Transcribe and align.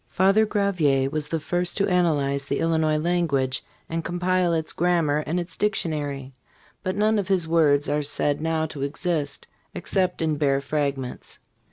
Father 0.09 0.47
Gravier 0.47 1.11
was 1.11 1.27
the 1.27 1.39
first 1.39 1.77
to 1.77 1.87
analyze 1.87 2.45
the 2.45 2.57
Illinois 2.57 2.97
language 2.97 3.63
and 3.87 4.03
compile 4.03 4.51
its 4.51 4.73
grammar 4.73 5.19
and 5.27 5.39
its 5.39 5.55
dictionary, 5.55 6.33
but 6.81 6.95
none 6.95 7.19
of 7.19 7.27
his 7.27 7.47
works 7.47 7.87
are 7.87 8.01
said 8.01 8.41
now 8.41 8.65
to 8.65 8.81
exist 8.81 9.45
except 9.75 10.23
in 10.23 10.37
bare 10.37 10.59
fragments. 10.59 11.37